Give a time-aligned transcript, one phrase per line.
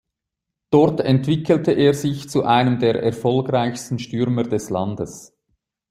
[0.71, 5.37] Dort entwickelte er sich zu einem der erfolgreichsten Stürmer des Landes.